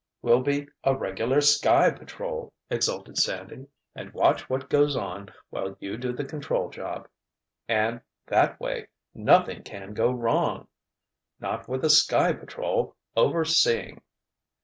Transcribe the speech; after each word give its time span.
"We'll 0.23 0.41
be 0.41 0.67
a 0.83 0.95
regular 0.95 1.41
Sky 1.41 1.91
Patrol!" 1.91 2.53
exulted 2.71 3.19
Sandy. 3.19 3.67
"And 3.93 4.11
watch 4.15 4.49
what 4.49 4.67
goes 4.67 4.95
on 4.95 5.31
while 5.51 5.77
you 5.79 5.95
do 5.95 6.11
the 6.11 6.25
control 6.25 6.71
job—and, 6.71 8.01
that 8.25 8.59
way—nothing 8.59 9.61
can 9.61 9.93
go 9.93 10.09
wrong!" 10.11 10.67
"Not 11.39 11.69
with 11.69 11.81
the 11.83 11.89
Sky 11.91 12.33
Patrol 12.33 12.95
'over' 13.15 13.45
seeing!" 13.45 14.01